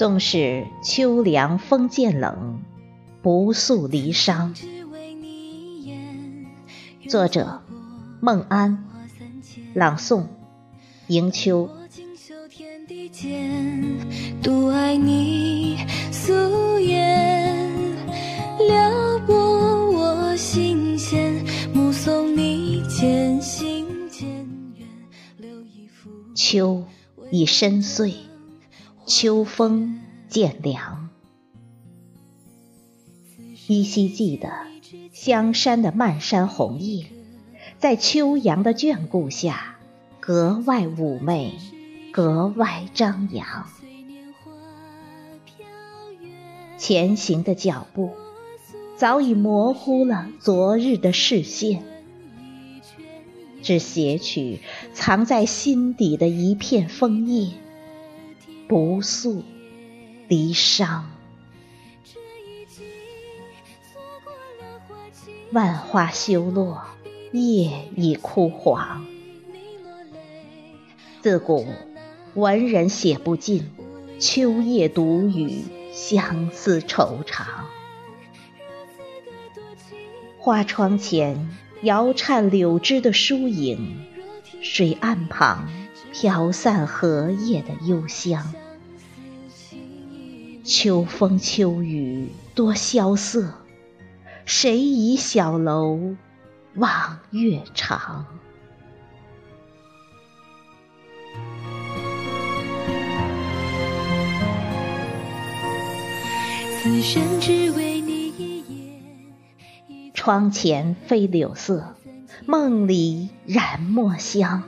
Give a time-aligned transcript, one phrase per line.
[0.00, 2.62] 纵使秋凉风渐冷，
[3.20, 4.54] 不诉离殇。
[7.06, 7.60] 作者：
[8.18, 8.86] 孟安，
[9.74, 10.24] 朗诵：
[11.08, 11.68] 迎秋。
[14.42, 15.76] 独爱你
[16.10, 17.70] 素颜，
[18.58, 19.36] 撩拨
[19.92, 24.26] 我心弦，目送你渐行渐
[24.76, 24.88] 远。
[26.34, 26.84] 秋
[27.30, 28.14] 已深邃，
[29.06, 31.08] 秋风渐凉，
[33.66, 34.50] 依稀记得
[35.12, 37.06] 香山的漫山红叶，
[37.78, 39.76] 在秋阳的眷顾下，
[40.20, 41.54] 格外妩媚。
[42.12, 43.68] 格外张扬，
[46.76, 48.10] 前行的脚步
[48.96, 51.84] 早已模糊了昨日的视线，
[53.62, 54.58] 只携取
[54.92, 57.52] 藏在心底的一片枫叶，
[58.70, 59.42] 不诉
[60.28, 61.00] 离殇。
[65.50, 66.84] 万花羞落，
[67.32, 69.04] 叶已枯黄，
[71.20, 71.66] 自古。
[72.34, 73.72] 文人写不尽
[74.20, 77.66] 秋夜独语相思愁长，
[80.38, 84.06] 花窗前摇颤柳枝的疏影，
[84.62, 85.68] 水岸旁
[86.12, 88.52] 飘散荷叶的幽香。
[90.62, 93.54] 秋风秋雨多萧瑟，
[94.44, 96.14] 谁倚小楼
[96.74, 98.26] 望月长？
[106.82, 109.02] 此生只为你一眼。
[110.14, 111.94] 窗前飞柳色，
[112.50, 114.64] 梦里染墨香。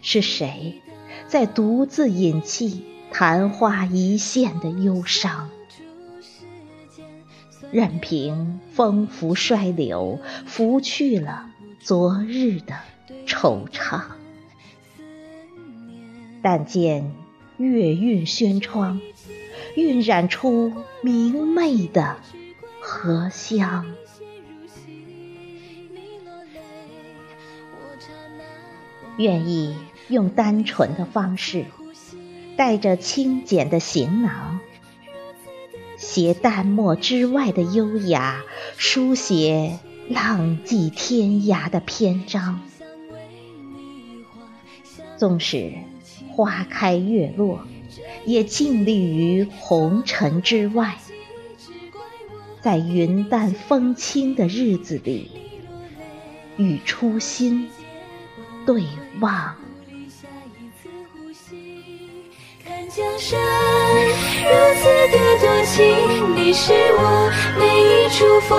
[0.00, 0.80] 是谁
[1.26, 5.50] 在独自饮泣昙花一现的忧伤？
[7.72, 11.50] 任凭风拂衰柳，拂去了
[11.80, 12.76] 昨日的
[13.26, 14.02] 惆怅。
[16.42, 17.12] 但见
[17.56, 19.00] 月晕轩窗。
[19.74, 20.72] 晕染出
[21.02, 22.18] 明媚的
[22.80, 23.84] 荷香。
[29.20, 29.76] 愿意
[30.08, 31.66] 用单纯的方式，
[32.56, 34.60] 带着轻简的行囊，
[35.98, 38.42] 携淡漠之外的优雅，
[38.78, 42.62] 书写浪迹天涯的篇章。
[45.18, 45.74] 纵使
[46.32, 47.60] 花开月落。
[48.24, 50.98] 也静立于红尘之外，
[52.60, 55.30] 在云淡风轻的日子里，
[56.56, 57.68] 与初心
[58.66, 58.84] 对
[59.20, 59.32] 望，
[60.08, 60.28] 下
[60.58, 61.48] 一次呼吸，
[62.64, 63.40] 看江山
[64.44, 65.78] 如此的多情，
[66.36, 67.00] 你是我
[67.58, 68.50] 每一处风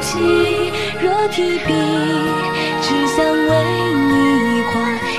[0.00, 1.68] 景，若提笔，
[2.80, 3.50] 只想为
[3.94, 4.10] 你
[4.72, 4.72] 画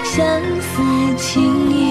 [0.03, 0.19] 相
[0.59, 0.72] 思
[1.18, 1.30] 情
[1.69, 1.91] 意。